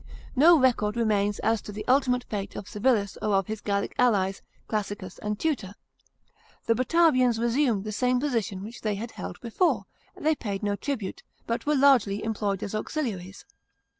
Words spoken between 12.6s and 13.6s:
as auxiliaries.